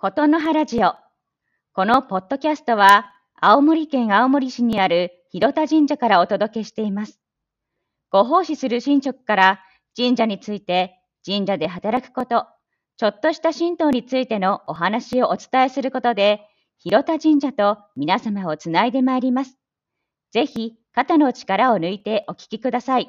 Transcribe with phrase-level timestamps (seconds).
[0.00, 0.94] ことの葉ラジオ。
[1.72, 7.18] このポッドキャストは、青森県青森市にある広田神社からお届けしています。
[8.08, 9.60] ご奉仕する神職から
[9.96, 12.46] 神社について、神社で働くこと、
[12.96, 16.42] ちょっとした神道についてのお話をお伝えすることで、
[16.78, 19.58] 広田神社と皆様をつないでまいります。
[20.30, 23.08] ぜひ、肩の力を抜いてお聞きください。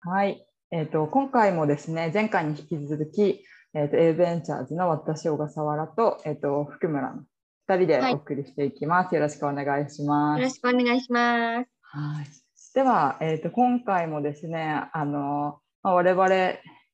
[0.00, 0.44] はい。
[0.72, 3.44] えっ、と、今回もですね、前回に引き続き、
[3.74, 7.22] えっ、と、A ベンチャーズの私、小笠原と、えっ、と、福村の
[7.68, 9.14] 2人ではいお送りしていきます。
[9.14, 10.40] よろしくお願いします。
[10.40, 11.70] よろしくお願いします。
[11.80, 12.26] はい。
[12.74, 16.28] では、えっ、と、今回もですね、あの、まあ、我々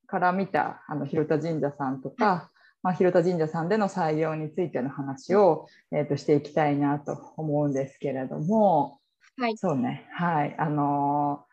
[0.07, 8.99] から見た、あの、広田神社さんとか、まあ、広田神社さんでの採用についての話を、えっ、と、していきたいなと思うんですけれども、
[9.37, 9.57] はい。
[9.57, 10.55] そうね、はい。
[10.57, 11.49] あのー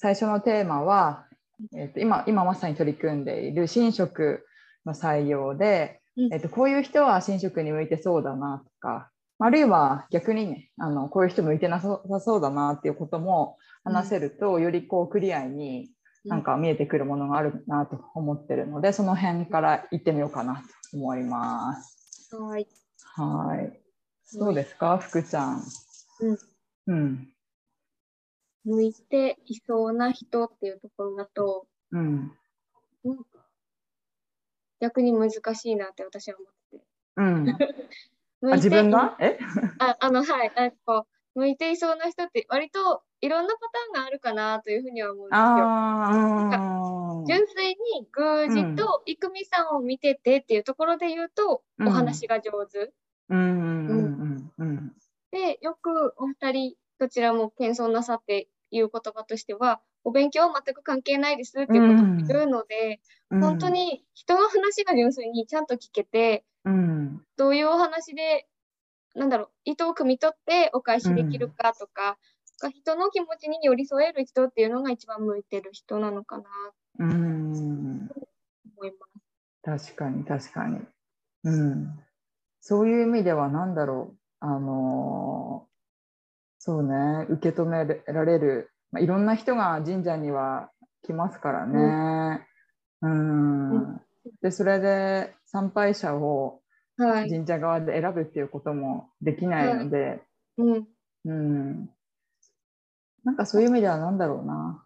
[0.00, 1.26] 最初のテーマは、
[1.74, 4.46] えっと今今まさに取り組んでいる神職
[4.88, 15.90] の採用で、うんえっとこういう人は神職に向いてそうだなとか、あるいは逆にね、あのこういう人向いてなさそうだなっていうことも話せると、よりこうクリアに
[16.24, 22.34] なんか見えてくるものがあるなと思ってるので、その辺から行ってみようかなと思います。
[22.34, 22.66] はい。
[23.14, 23.80] はい。
[24.24, 25.62] そうですか、福ちゃん。
[26.20, 26.38] うん。
[26.88, 27.28] うん。
[28.64, 32.32] 向いていそうな人っていうところだと、うん。
[33.04, 33.37] なんか
[34.80, 36.84] 逆に難しいなって私は思ってて。
[37.16, 37.48] うん。
[37.50, 37.58] あ
[38.40, 39.38] 向いて自分がえ？
[39.80, 40.52] あ、あの、はい。
[40.54, 47.24] なんかこう、向いていそうな人って割といろんなパターンがあるかなというふうには思うんですよ。
[47.26, 52.92] 純粋に宮司と郁美さんを見ててっていうところで言うと、うんお話が上手。
[55.30, 62.98] で、よくお二人、どちらも謙遜なさっていう言葉としては、お勉強は全く関係ないですっていうことを言うので、
[63.30, 63.40] うん。
[63.42, 67.20] 本当に人の話が純粋にちゃんと聞けて、うん。
[67.36, 68.48] どういうお話で、
[69.14, 72.16] なんだろう、意図を汲み取ってお返しできるかとか、
[72.72, 76.48] 人の気持ちに寄り添える人っていうのが一番向いてる人なのかなと
[77.00, 78.08] うん。
[78.78, 78.92] 思い
[79.62, 79.90] ます。
[79.90, 80.80] 確かに確かに。
[81.44, 82.00] うん。
[82.62, 84.18] そういう意味では何だろう。
[84.40, 85.68] あのー
[86.60, 90.70] そうね、受け止められる、まあ、いろんな人が神社には
[91.02, 92.46] 来ますからね。
[93.02, 93.70] うん。
[93.70, 94.00] うん
[94.42, 96.60] で、それで参拝者を
[96.98, 97.30] はい。
[97.30, 100.20] 神社側で選ぶっていうこともできないので、
[100.56, 100.88] うん。
[101.24, 101.90] うん。
[103.24, 104.84] なんかそういう意味ではなんだろうな。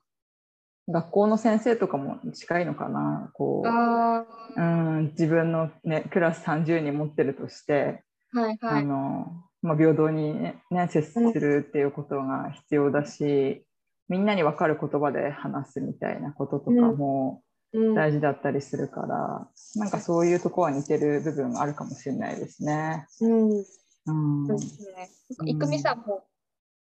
[0.89, 3.31] 学校の先生とかも近いのかな。
[3.33, 4.27] こう、あ
[4.57, 8.85] うん、自分の、ね、クラス30人持ってるとして、あ、はいはあい。
[8.85, 13.65] のまあ、平等にね、ね接するっていうことが必要だし、
[14.13, 17.43] みんなに分かる言葉で話すみたいなこととかも
[17.75, 23.07] うん、大事だったりするから、なんかそういうとこは似てる部分があるかもしれないですね。
[23.23, 25.09] うん、うんそうですね。
[25.39, 26.23] なんか、郁美さんも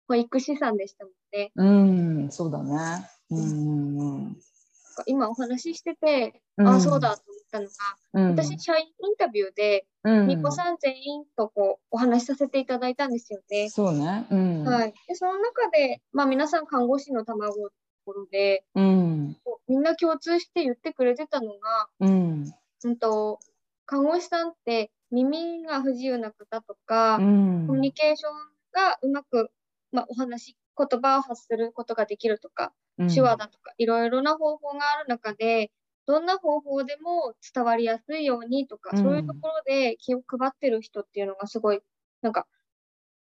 [0.09, 1.51] 保育士さんでしたもんね。
[1.55, 3.07] うん、そうだね。
[3.29, 7.71] うんうんなんか今お話ししてて、うんああ、そうだと思ったのが、
[8.13, 8.29] うん。
[8.31, 13.69] 私、社員インタビューで、うん、みこさん全員とこうお話しさせていただいたんですよね。
[13.69, 14.25] そうね。
[14.31, 14.63] うん。
[14.63, 14.93] はい。
[15.07, 17.75] で、その中で、まあ皆さん看護師の卵のと
[18.05, 19.37] ころで、うん。
[19.67, 22.45] みんな共通して言ってくれてたのが、うん。
[22.83, 23.39] うんと、
[23.85, 27.67] 看護師さんって耳が不自由な方とか、うん。
[27.67, 28.31] コミュニケーション
[28.71, 29.51] がうまく、
[29.91, 32.73] まあ、お話、言葉を発することができるとか、
[33.13, 35.71] 手話だとか、いろいろな方法がある中で、
[36.11, 39.01] どんな方法でも伝わりやすいようにとか、うん。
[39.01, 41.79] そういうところで気を配ってる人っていうのがすごい、
[42.21, 42.47] なんか、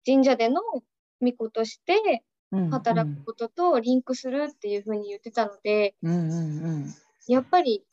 [0.04, 0.60] 神社での
[1.20, 5.94] 巫女としてうん働くこととリンクするっていうふうに言ってたので、
[7.28, 7.84] やっぱり、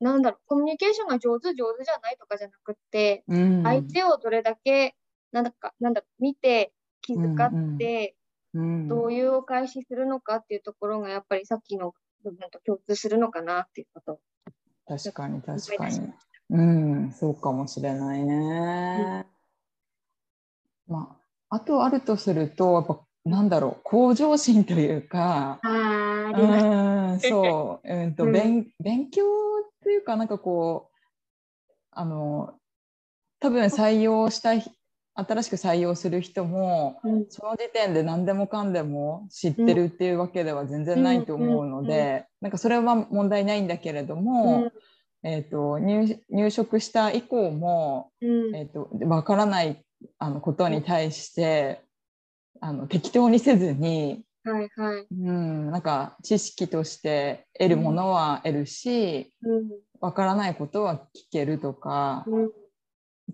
[0.00, 3.62] なんだろう、コミュニケーションが上手、上手じゃないとかじゃなくって、うん。
[3.62, 4.96] 相手をどれだけ、
[5.32, 6.72] なんだか、なんだ、見て、
[7.02, 8.16] 気遣って、
[8.54, 8.88] うん。
[8.88, 11.92] どういうお返しするのかっていうところが、やっぱりさっきの
[12.24, 14.20] 部分と共通するのかなっていうこと。
[14.86, 16.12] 確かに確かに。
[16.50, 19.26] うん、そうかもしれないね。
[20.86, 21.16] ま
[21.50, 25.58] あ、あとあるとすると、やっぱなんだろう、向上心というか。
[25.64, 29.24] うん、そう、 うんと、うん勉勉強
[29.82, 30.96] というか、なんかこう、
[31.90, 32.54] あの、
[33.40, 34.62] 多分採用したい、
[35.16, 37.26] 新しく採用する人も、うん。
[37.30, 41.86] その時点で何でもかんでも知ってるっていうわけでは全然ないと思うのうん。
[41.86, 44.70] で、なんかそれは問題ないんだけれども、
[45.22, 48.54] えー、と入入職した以降も、うん。
[48.54, 49.82] えー、と分からない
[50.18, 51.80] あのことに対して
[52.60, 55.06] あの適当にせずに、はいはい。
[55.10, 59.70] うん、なんか知識として得るものは得るし、うん。
[59.98, 60.98] わからないことは聞
[61.32, 62.50] けるとか、うん。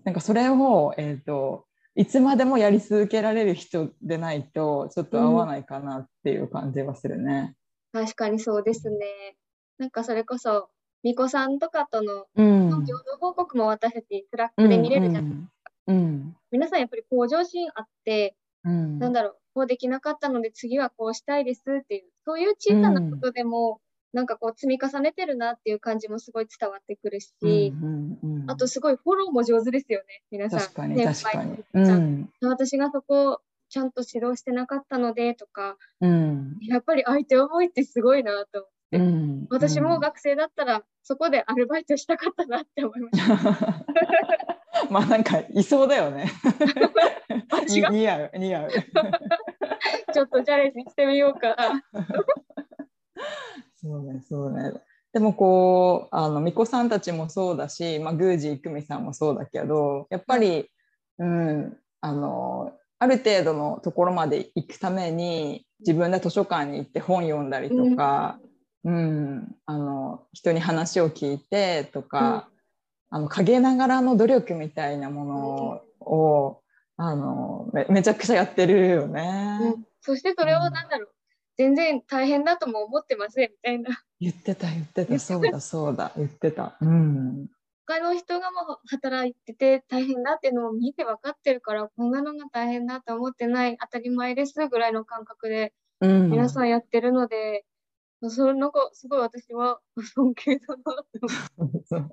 [0.05, 1.65] なんかそれを、えー、と
[1.95, 7.55] いつまでもやり続けられる人でないとちょっと合わないかなっていう感じはするね。
[7.91, 9.35] 確かにそうですね。
[9.77, 10.69] なんかそれこそ、
[11.03, 15.23] 巫女さんとかとのうん共同報告も私たち Slack で見れるじゃん。
[15.25, 15.49] うん
[15.87, 23.81] うん皆さんやっぱり向上心あって、うんなんだろう、こうできなかったので次はこうしたいですっていう、そういう小さなことでも、
[24.13, 30.59] なんかこう積み重ねてるなっていう感じもすごい伝わってくるし、うんうんうんあとすごいフォローも上手ですよね、皆さん。
[30.59, 31.63] 確かに確かに。
[31.73, 33.39] うん私がそこ
[33.69, 38.97] ちゃんと指導してなかったのでとか、うんやっぱり相手思いってすごいなと思って。
[38.97, 43.85] うん私も学生だったらそこでアルバイトしたかったなって思いました。
[44.91, 46.31] まあなんかいそうだよね。
[47.69, 48.69] 似合う似合う。
[50.13, 51.83] ちょっとチャレンジしてみようかな。
[54.27, 54.73] そうね。
[55.13, 60.69] でもこうあの巫女さんたちもそうだし、まあ、宮司久美さんもそうだけどやっぱり、
[61.19, 68.39] うん、あのある程度のところまで行くために自分で図書館に行って本読んだりとか、
[68.85, 72.49] うんあの人に話を聞いてとか、
[73.09, 76.61] あの陰ながらの努力みたいなものを、
[76.97, 79.59] あのめめちゃくちゃやってるよね。
[79.61, 81.09] うんそしてそれをなんだろう、
[81.57, 84.03] 全然大変だとも思ってませんみたいな。
[84.19, 86.77] 言ってた言ってたそうだ そうだ言ってた。
[86.81, 87.47] うん
[87.85, 95.73] 他の人がもう働いてて大変だっていうのを見て分かってるから、こんなのが大変だと思ってない、当たり前ですぐらいの感覚で
[96.03, 97.63] うん、皆さんやってるので、
[98.29, 99.79] それなんかすごい私は
[100.15, 101.19] 尊敬だなって
[101.59, 101.87] 思って。
[101.87, 102.11] そ う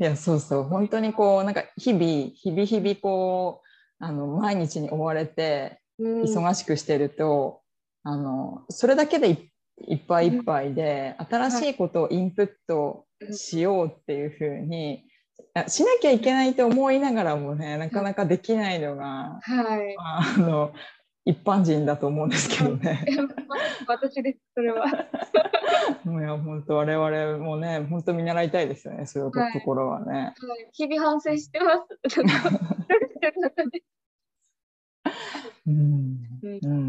[0.00, 3.62] いやそうそう本当にこうなんか日々日々日々こ
[4.00, 7.62] うあの毎日に追われてうん忙しくしてると、
[8.04, 9.50] あのそれだけでい
[9.88, 15.04] いっぱいいっぱいで、新しいことをインプットしようっていうふうに、
[15.54, 19.96] あしなきゃいけないと思いながらもねなかなかできないのが、はい。
[19.98, 20.72] あの
[21.24, 23.04] 一般人だと思うんですけどね。
[23.88, 24.86] 私です、それは。
[26.06, 30.12] いや本当我々もね本当見習いたいですよねそういうところはね。
[30.12, 30.34] はい
[30.72, 32.20] 日々反省してます。
[35.66, 36.83] うんうんうん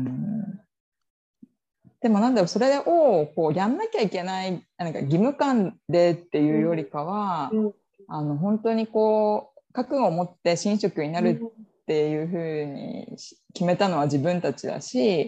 [2.05, 7.73] でもなんだろうそれをこうやんなきゃいけないなんか義務感でっていうよりかは、うん
[8.07, 15.27] あの本当にこう覚悟を持って神職になるっていうふうにし決めたのは自分たちだし、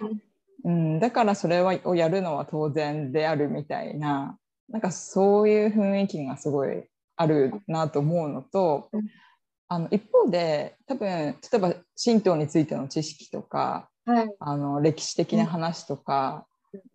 [0.64, 4.38] うん、だからそれはをやるのは当然であるみたいな
[4.70, 6.84] なんかそういう雰囲気がすごい
[7.16, 9.08] あるなと思うのと、うん
[9.70, 14.30] あの一方で多分例えば神道についての知識とかはい。
[14.40, 16.48] あの歴史的な話とか、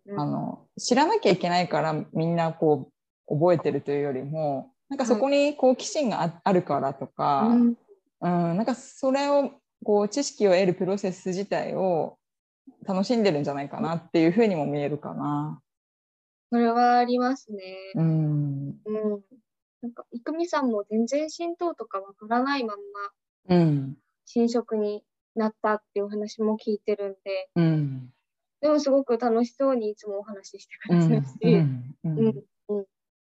[0.07, 2.91] うんあの知らなきゃいけないからみんなこ
[3.27, 7.77] う覚えてるというよりもなんかそこに好奇心がああるからとか、うん。
[8.21, 9.51] うん、なんかそれを
[9.83, 12.17] こう知識を得るプロセス自体を
[12.85, 15.59] 楽しんでるんじゃないかなっていうふうにも見えるかな。
[16.51, 17.91] それはありますね。
[17.95, 19.23] うん、うん。
[19.81, 22.77] なんか、郁美さんも全然神道とかわからないまん
[23.49, 23.97] ま、うん、
[24.31, 25.03] 神職に
[25.35, 28.13] なったっていうお話も聞いてるんで、うん、
[28.63, 32.85] でもすごく楽しそうにいつもお話ししてくうん、ださるし、うん、ううんん、うん。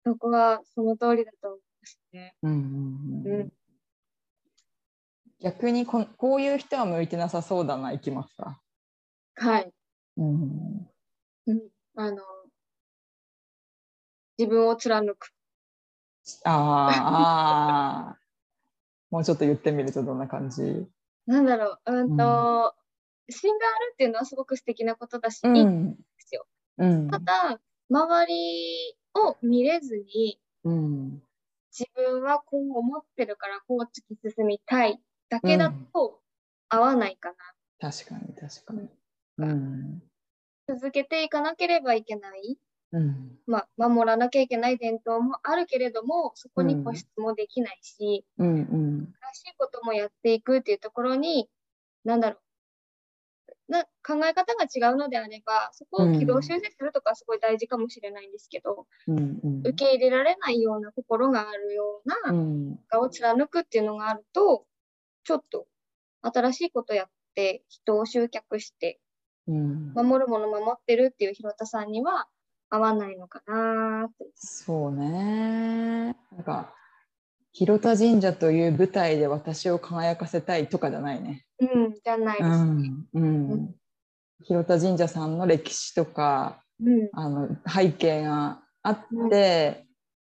[0.06, 2.34] そこはその通りだと思いますね。
[2.42, 3.52] うん、うん
[5.40, 8.60] 逆にここういう人は向いてなさそうだな、いきますか？
[9.36, 9.72] はい。
[10.16, 10.90] うん、
[11.46, 11.60] うん。
[11.94, 12.22] あの、
[14.38, 15.28] 自分を貫く。
[16.44, 20.88] あーあー、 もうちょっと言ってみるとどんな感じ？
[21.26, 22.74] なんだろう、うんと、
[23.28, 26.46] 芯があるっていうのはすごく素敵なことだし、いいんですよ。
[26.78, 31.22] うんただ、周りを見れずに、うん
[31.78, 36.20] 自分はこう思ってるからこう突き進みたいだけだと
[36.68, 37.36] 合わないかな。
[37.90, 38.88] 確かに確かに。
[39.38, 40.02] うん
[40.66, 42.58] 続けていかなければいけない。
[42.90, 51.48] うんまあ、守らなきゃいけない伝統もあるけれども、そこに固執もできないし、うんうん新しいこともやっていくっていうところに、
[52.04, 52.40] なんだろう。
[53.68, 64.64] な考え方が違うのであれば、そこを軌道修正するとかすごい大事かもしれないんですけど、うんうん受け入れられないような心があるようなうん我を貫くっていうのがあると、
[65.24, 65.66] ちょっと
[66.22, 69.00] 新しいことやって人を集客して
[69.46, 72.26] うん守るもの守ってるっていう広田さんには
[72.70, 74.26] 合わないのかなって。
[74.34, 76.16] そうね。
[76.32, 76.74] なんか
[77.58, 81.44] 広田神社という舞台で私を輝かせたいとかじゃないね。
[81.60, 82.92] うん、じゃないですね。
[83.14, 83.74] うんうん。
[84.44, 88.98] 広田神社さんの歴史とかうん、あの背景があっ
[89.30, 89.84] て、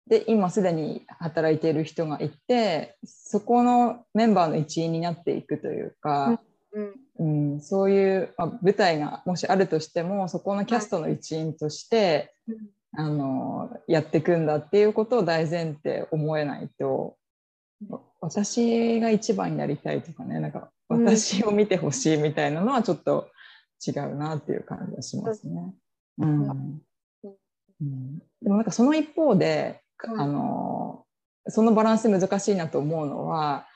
[0.08, 6.40] でで今すでに働いている人がいてそこのメンバーの一員になっていくというか、
[6.72, 12.56] うん、うん、そういう、まあ、舞台がもしあるとしてもそこのキャストの一員として、うん
[12.96, 17.16] あのやっていくんだっていうことを大前提思えないと
[18.20, 23.30] 私が一番になりたいとかねなんか私を見てほしいみたいなのはちょっと
[23.86, 25.74] 違うなっていう感じがしますね。
[26.18, 26.80] うん。
[27.80, 29.80] うん、でもなんかその一方で、
[30.16, 31.04] あの
[31.48, 33.66] そのバランス難しいなと思うのは、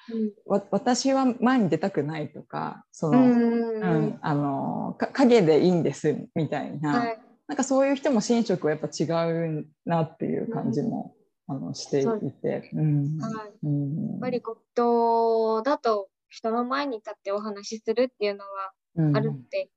[0.45, 4.19] わ私は前に出たくないとかその、うん。
[4.21, 7.19] あの影でいいんですみたいな、はい、
[7.49, 11.15] なんかそういう人も寝食はやっぱ違うなっていう感じも、
[11.49, 12.71] うん、あのしていて。
[12.75, 13.19] うん。
[13.19, 13.53] はい。
[13.63, 18.73] うん、やっぱり夫だと人の前に立ってお話しするっていうのは
[19.15, 19.71] あるって、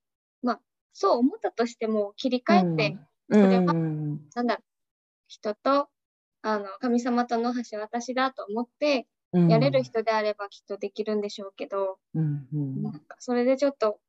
[0.43, 0.59] うん、まあ
[0.93, 2.97] そう思ったとしても切り替えて、
[3.31, 4.63] それは、なんだろう
[5.27, 5.87] 人と
[6.41, 12.47] あの神様との橋私だと思ってやれる人であればきっとできるんでしょうけど、うん。
[12.51, 13.99] うん、なんかそれでちょっと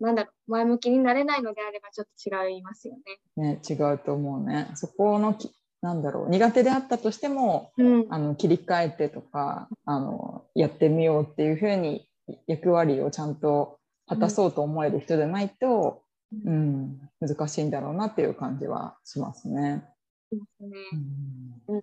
[0.00, 2.94] なんだ前向きになれないのであればちょっと違いますよ
[3.36, 3.58] ね。
[3.58, 4.70] ね違うと思うね。
[4.74, 5.50] そこのき
[5.82, 12.08] なんだろう苦手であったとしても、うん、あの切り替えてとかあのやってみようっていうふうに
[12.46, 16.02] 役割をちゃんと果たそうと思える人でないと、
[16.44, 19.84] うん、うん、難しいんだろうなっていう感じはしますね。
[20.30, 20.76] ですね。
[21.68, 21.82] うん。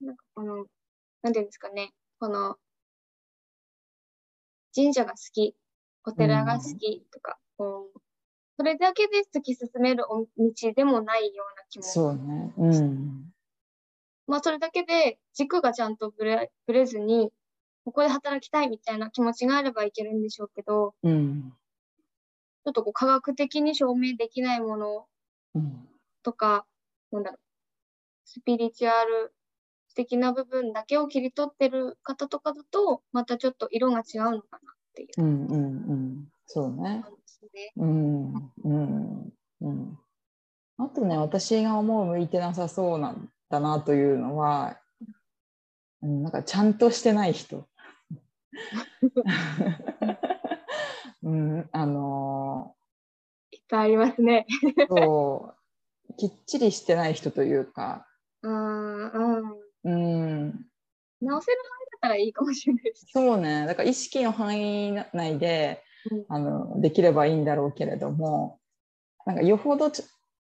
[0.00, 0.66] なんかこの、
[1.22, 2.56] なんていうんですかね、この、
[4.74, 5.54] 神社が好き、
[6.04, 7.66] お寺が好きとか、うん、
[8.56, 11.84] それだけで突き進める道でもないような気も。
[11.84, 12.52] そうね。
[12.56, 13.32] うん。
[14.26, 17.30] まあ、それだけで軸がちゃんとぶれぶれずに、
[17.84, 21.52] ここで働きたいみたいな気持ちがあればいけるんでしょうけど、うん、
[22.64, 25.06] ちょっとこう科学的に証明できないもの
[26.22, 26.66] とか、
[27.10, 27.40] なんだろう、
[28.24, 29.34] スピリチュアル
[29.94, 35.22] 的な部分だけを切り取ってる方とかだと、またちょっと色が違うのかなっていう。
[35.22, 36.28] うんうんうん。
[36.46, 37.04] そうね。
[37.54, 39.98] ねうん、うん、うん。
[40.78, 44.78] あとね、私が思う向いてなさそうなんだなというのは、
[46.02, 47.66] うん、なんかちゃんとしてない人。
[51.22, 54.46] うん、あのー、いっぱいありますね。
[54.88, 58.06] そうきっちりしてない人というか。
[58.42, 59.60] うん。
[59.84, 60.66] うん。
[61.20, 61.58] 直せる
[62.00, 63.06] ったらいいかもしれないです。
[63.12, 63.66] そうね。
[63.66, 68.58] だから意識の範囲内で、うん、あのできればいいんだろうけれども、
[69.26, 69.92] なんかよほど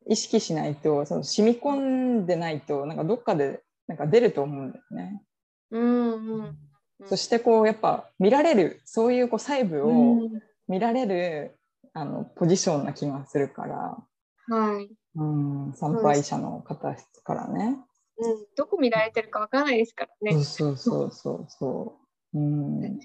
[0.10, 5.22] 意識しないと、その染み込んでないと、なんかどっかでなんか出ると思うんだよね。
[5.72, 6.58] うんうん、
[7.06, 10.20] そしてこうやっぱ見られるそういうこう細部を
[10.68, 11.58] 見られる、
[11.96, 13.98] うん、あのポジションな気がするから、
[14.56, 17.78] はい、うん、参拝者の方からね。
[18.18, 20.44] うん、どこ見られてるかわからないですからね。
[20.44, 22.00] そうそうそうそ
[22.34, 22.40] う。
[22.40, 23.00] うん。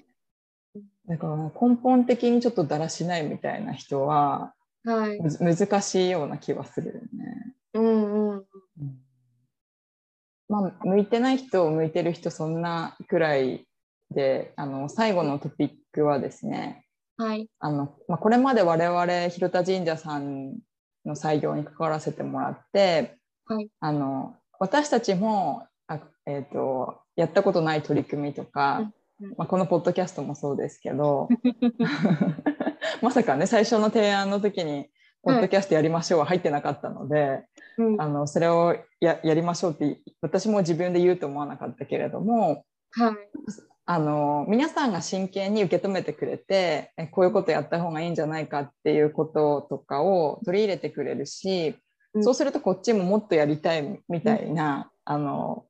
[1.07, 7.55] だから根本的にちょっとだらしないみたいな人は、はい、難しいような気はするよね。
[7.73, 8.37] うんうん。
[8.37, 8.45] うん、
[10.47, 13.67] まあ、向いてない人向いてる人そんなくらい
[14.11, 16.85] であの最後のトピックはですね、
[17.17, 20.53] はいあのまあ、これまで我々広田神社さん
[21.05, 28.91] の採用に関わらせてもらって、はい、あの私たちもあ、えーと、やったことない取り組みとか、
[29.37, 31.27] まあ、このポッドキャストもそうですけど
[33.01, 34.89] まさかね最初の提案の時に
[35.23, 37.43] 「ポッドキャストやりましょう」は入ってなかったので、
[37.77, 43.15] うん、あのそれをややりましょうって私も自分で言うと思わなかったけれども、はい、
[43.85, 51.81] あの皆さんが真剣に受け止めてくれてえこういうことやった方がいいんじゃないかっていうこととかを取り入れてくれるし、うん、
[52.21, 55.65] そうするとこっちももっとやりたいみたいな、うん、あの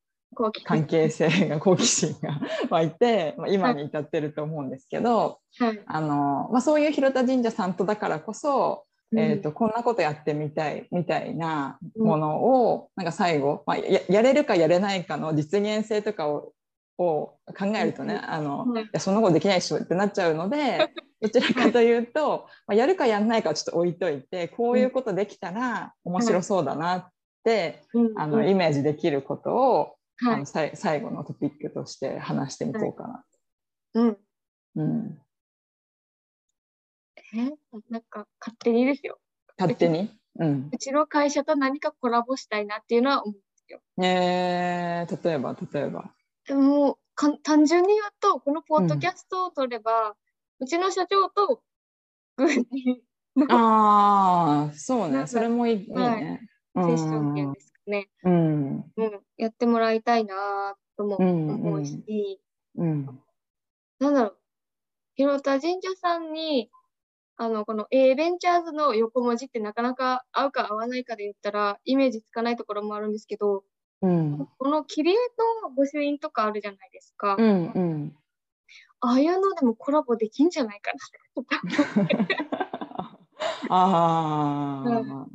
[0.64, 16.54] 関係性が好奇心が湧いて、まあ、今に至ってると思うんですけど、はい、あのまあ、そういう広田神社さんとだからこそ、うん、えーと、こんなことやってみたいみたいなものを、なんか最後、まあ、ややれるかやれないかの実現性とかを
[17.02, 20.90] を考えるとね、あの、いやそんなことできないっしょってなっちゃうので
[21.22, 27.10] どちらかというと、まあ、やるかやんないかはちょっと置いといてこういうことできたら面白そうだなっ
[27.44, 27.84] て、
[28.16, 33.24] あのイメージできることを、あのさ最後のトピックとして話してみこうかな。
[33.96, 34.18] うん。
[34.76, 35.22] うん。
[37.34, 37.52] え
[37.90, 39.20] なんか勝手にですよ。
[39.58, 40.10] 勝手に？
[40.40, 40.70] うん。
[40.72, 43.82] うちの会社と何かコラボしたいなっていうのは思うんですよ。
[44.04, 46.12] えー、例えば例えば。
[46.50, 50.16] もうか単純に言うと、このポッドキャストを取れば、
[50.60, 51.62] うん、ちの社長と
[53.50, 56.42] ああ、そうね、それもいい,、ね。
[56.76, 58.78] セッションっていうんですかね、うん。
[58.98, 62.42] うん、やってもらいたいなともうん思うし、
[62.76, 63.06] うん。
[64.00, 64.38] なんだろう、
[65.16, 66.70] 広田神社さんに、
[67.38, 73.64] あの、この A ベンチャーズの横文字ってなかなか合うか合わないかで言ったら、イメージつかないところもあるんですけど、
[74.02, 74.48] うん。
[74.58, 77.36] この切り絵と御朱印とかあるじゃないですか。
[77.38, 77.72] うん。
[77.72, 78.16] うん。
[79.02, 80.92] ああいうのでもコラボできんじゃないか
[83.70, 85.28] ああ。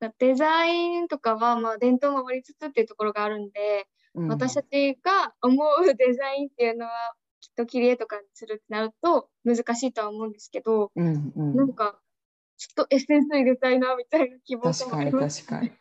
[0.00, 0.12] な。
[0.18, 12.00] デザインとかは、まあ、伝統を守りつつっていうところがあるんで、うん私たちが思うデザインっていうのは、きっと切り絵とかにするってなると難しいとは思うんですけど、うんうんなんか、
[12.56, 15.46] ちょっとエッセンス入れたいなみたいな希望が確かにあります。
[15.46, 15.72] 確かに。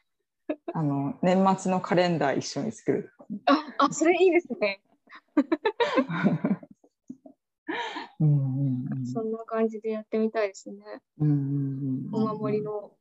[0.74, 3.12] あの年末のカレンダー一緒に作る。
[3.46, 4.81] あ、あ、それいいですね。
[8.19, 10.77] うんうんうんそんな感じでやってみたいですね。
[11.19, 12.91] うんうんうんお守りの、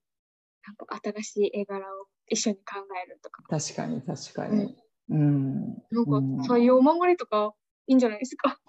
[0.67, 2.63] なんか新しい絵柄を一緒に考
[3.05, 3.43] えるとか。
[3.49, 4.77] 確かに確かに。
[5.11, 5.61] うん。
[5.91, 7.55] なんうんか採用お守りとか
[7.87, 8.61] いいんじゃないですか？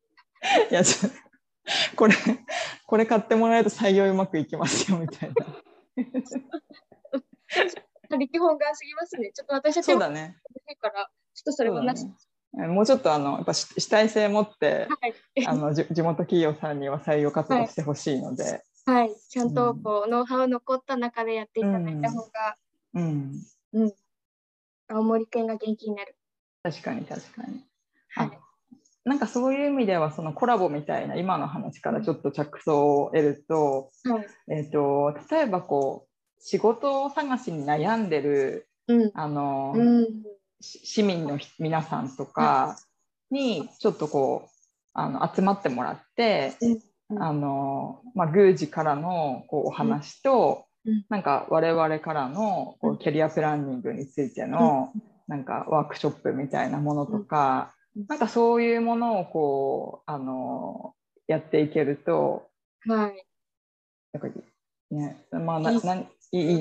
[0.70, 1.10] いやちょ
[1.96, 2.14] これ
[2.86, 5.46] これ買ってもらえると採用うまくいきますよみたいな。
[8.10, 9.32] 力本願すぎますね。
[9.34, 10.36] ちょっと私たちもそうだね。
[10.80, 12.00] から、ちょっとそれはなし。
[12.00, 12.20] そうだね
[12.66, 15.46] もうちょっとあのやっぱ主主体性持ってはい。
[15.46, 19.14] あの じ地元企業さんには採用活動してほしいので、はい。
[19.28, 22.56] ちゃんとこう、ノウハウ残った中でやっていただいた方が、
[22.94, 23.42] うん、
[24.88, 26.16] 青森県が元気になる。
[26.62, 27.64] 確かに確かに。
[28.08, 28.26] はい。
[28.26, 28.48] あ
[29.04, 34.26] なんかそういう意味ではそのコラボみたいな今の話からちょっと着想を得ると,、はい。
[34.48, 39.10] えー、と例えばこう仕事探しに悩んでるうん。
[39.14, 40.06] あの、うん。
[40.06, 40.10] し
[40.60, 42.78] 市民のひ皆さんとか
[43.30, 44.58] にちょっとこう
[44.92, 47.22] あの集まってもらって、うん。
[47.22, 51.04] あのまあ、宮司からのこうお話と、うん。
[51.08, 54.92] なんか我々からのこうキャリアプランニングについての、
[55.26, 58.06] なんかワークショップみたいなものとか、うん。
[58.08, 60.94] なんかそういうものをこうあの
[61.26, 62.48] やっていけると
[62.86, 63.24] はい。
[64.12, 64.40] なんか
[64.90, 65.16] ね。
[65.32, 65.72] まあな
[66.30, 66.54] いいい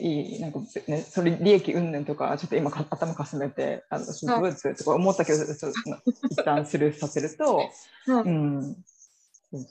[0.00, 7.68] いいいなんかねそれ利益云々とかちょっと今か頭かすめてあのすごいとか思ったけどちょっと一旦スルーさせると、はい。
[8.08, 8.76] うん、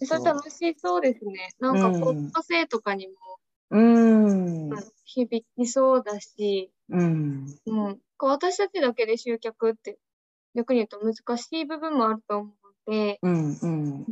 [0.06, 1.56] それ楽しそうですね。
[1.60, 3.14] なんか、うん高校生とかにも
[3.72, 4.70] うん
[5.06, 8.00] 響きそうだし、うんうん。
[8.18, 9.98] こう私たちだけで集客って、
[10.56, 12.52] 逆に言うと難しい部分もあると思
[12.88, 14.06] うので、うんうんうん、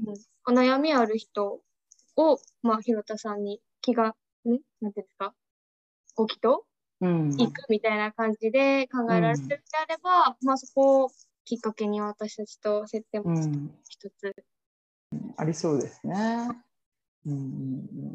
[0.47, 1.61] お悩みある人
[2.15, 4.15] を、まあ、広田さんに気が、
[4.49, 5.33] ね、なんていうんですか、
[6.15, 6.65] ご祈祷
[7.01, 11.09] うん行くみたいな感じで考えられてるのであれば、まあ、そこを
[11.45, 14.35] きっかけに私たちと接点もうん一つ。
[15.37, 16.49] ありそうですね。
[17.25, 17.41] うんうんう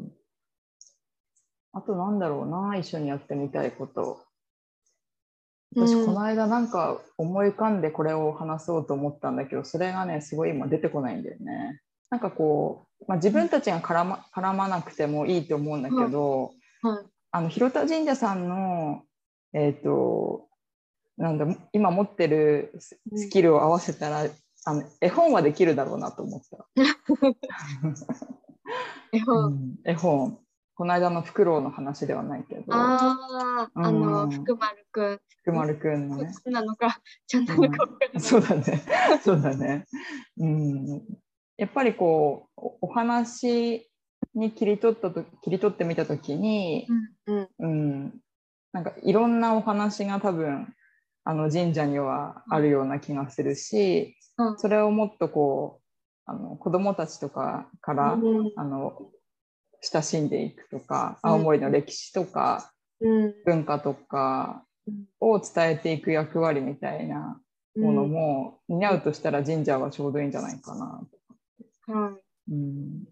[0.07, 0.11] ん、
[1.71, 4.21] あとなんだろうな一緒にやってみたいこと。
[5.75, 11.81] 私うんこの間なんか思い浮かんでこれを話そうと思ったんだけどそれがねすごい今出てこないんだよね。
[12.13, 17.05] なんかこう、まあ、自分たちが絡ま絡まなくてもいいと思うんだけど、はい。
[17.31, 19.03] あの広田神社さんの
[19.53, 20.47] えっ、と
[21.17, 24.25] なんだ今持ってるススキルを合わせたら、
[24.65, 26.67] あの絵本はできるだろうなと思った。
[29.11, 29.45] 絵本。
[29.45, 30.39] うん絵本
[30.75, 35.19] この間のフクロウの話ではないけどああ、あうの、ん福丸くん。
[35.43, 38.19] 福丸くんのねなのか、ちゃんなのか分からない。
[38.19, 38.63] そうだね
[39.23, 39.85] そうだね
[40.37, 41.01] うん
[41.57, 43.89] やっぱりこうおお話
[44.35, 46.87] に切り取ったと切り取ってみた時に、
[47.27, 47.35] うん。
[47.35, 47.49] うん。
[47.59, 48.13] うん、
[48.71, 50.73] なんかいろんなお話が多分
[51.23, 54.59] あの神社にはあるような気がするし、うん。
[54.59, 55.83] それをもっとこう
[56.25, 58.51] あの子どもたちとかから、うん。
[58.55, 59.11] あの
[59.81, 61.29] 親しんでいくとかうん。
[61.31, 63.35] 青森の歴史とかうん。
[63.45, 65.05] 文化とかうん。
[65.19, 67.39] を伝えていく役割みたいな
[67.77, 71.01] ものも担うとしたら神社はちょうどいいんじゃないかな。
[71.87, 72.17] は
[72.49, 72.51] い。
[72.51, 73.03] うん、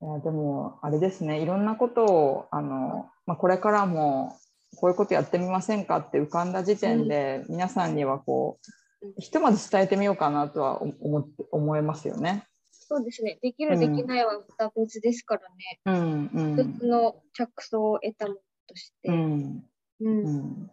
[0.00, 4.36] いやでもあれですねいろんなことをあの、まあ、これからも
[4.76, 8.58] こういうことやってみませんかって浮かんだ時点で、皆さんにはこ
[9.02, 12.44] ううんひとまず伝えてみようかなとは思思って思いますよね。
[12.70, 13.38] そうですね。
[13.42, 15.80] できる、できないはまた別ですからね。
[15.84, 19.08] うんうん一つの着想を得たものとして。
[19.08, 19.62] うん
[20.00, 20.08] うん。
[20.08, 20.36] ううん。
[20.64, 20.70] ん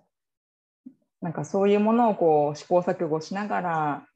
[1.22, 4.08] なんかそういうものをこう試行錯誤しながら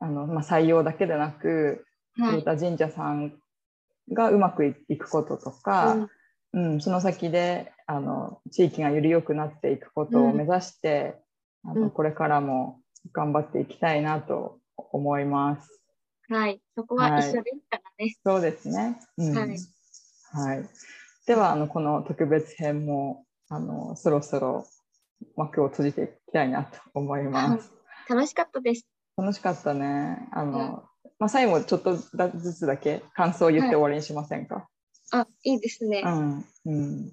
[0.00, 1.84] あの、まあ、採用だけでなく
[2.18, 2.40] はい。
[2.40, 3.34] 太田神社さん
[4.12, 6.08] がうまくいくこととか、
[6.52, 11.16] うん、その先であの地域がより良くなっていくことを目指して、
[11.64, 12.80] あうんのこれからも
[13.12, 15.82] 頑張っていきたいなと思います。
[16.28, 16.60] はい。
[16.74, 18.14] そこは一緒ですからね。
[18.24, 19.00] そうですね。
[19.16, 19.58] うんはい
[20.30, 20.68] はい
[21.26, 24.66] ではあのこの特別編もあのそろそろ
[25.36, 27.70] 幕を閉じていきたいなと思います。
[28.08, 28.86] 楽しかったです。
[29.14, 30.26] 楽しかったね。
[30.32, 30.87] あの、
[31.18, 34.68] まあ、最後ちょっとずつだけ感想を言って終わりにしませんか？
[35.10, 36.02] あ、いいですね。
[36.04, 37.12] うん、うん、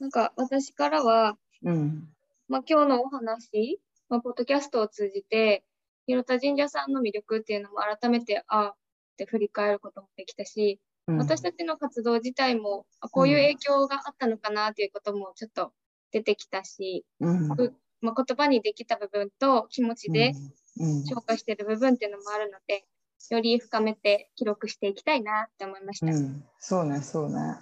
[0.00, 2.08] なんか私からは、うん、
[2.48, 3.80] まあ、今日のお話、
[4.10, 5.64] まあ、ポッドキャストを通じて、
[6.06, 8.74] 広田神社さんの魅力っていうのも改めて、あっ
[9.16, 11.18] て振り返ることもできたし、うん。
[11.18, 15.72] 私たちの活動自体も、あこういう影響があったのかなっていうこともちょっと
[16.12, 20.32] 出てきたし、うん、まあ、言葉にできた部分と気持ちで
[20.80, 22.84] うん、消化してる部分っていうのもあるので、
[23.30, 26.06] より深めて記録していきたいなって思いました。
[26.06, 27.56] うん、そうね、そうね。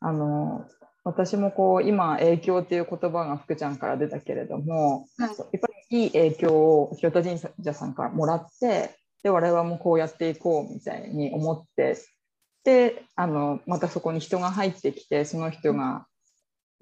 [0.00, 0.66] あの、
[1.04, 11.96] 私もこう今影響っていう言葉が福ちゃんから出たけれども、はいやっぱりいい影響を広田神社さんからもらってで我々もこうやっていこうみたいに思って
[12.64, 16.06] であのまたそこに人が入ってきてその人が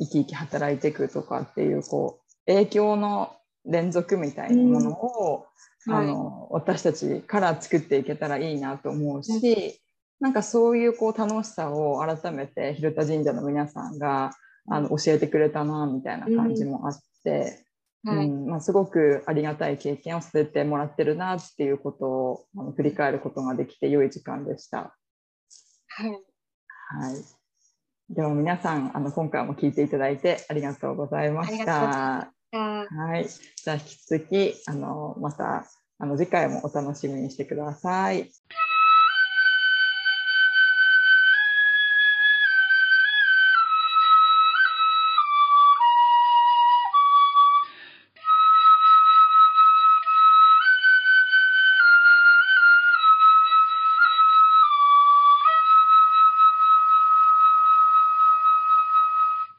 [0.01, 3.33] 生き生き働いていくとかっていうこう影響の
[3.67, 5.57] 連続みたいなものを、うんはい
[5.89, 9.81] あの私たちから作っていけたらいいなと思うし、
[10.19, 14.33] なんかそういうこう楽しさを改めて広田神社の皆さんが
[14.69, 17.65] あの教えてくれたなみたいな感じもあって、
[18.05, 18.27] はい。
[18.27, 24.97] うんまあ、すごくありがたい経験をさせてもらってるなっていうことをあの振り返ることができて良い時間でした。
[25.89, 26.11] はい。
[26.11, 32.36] はい、では皆さんあの今回も聞いていただいてありがとうございました。
[32.53, 35.67] はい、じゃあ引き続きあのまた
[35.99, 38.31] あの次回もお楽しみにしてください。